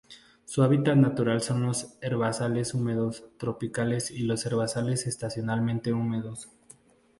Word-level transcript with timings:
Su 0.45 0.63
hábitat 0.63 0.95
natural 0.95 1.41
son 1.43 1.61
los 1.63 1.93
herbazales 2.01 2.73
húmedos 2.73 3.23
tropicales 3.37 4.09
y 4.09 4.23
los 4.23 4.43
herbazales 4.47 5.05
estacionalmente 5.05 5.91
inundables. 5.91 6.49